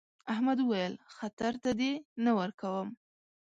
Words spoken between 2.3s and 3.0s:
ورکوم.